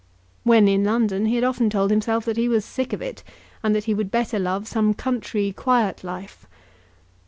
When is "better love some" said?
4.09-4.95